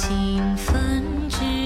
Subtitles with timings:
[0.00, 1.59] 清芬之。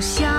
[0.00, 0.37] 想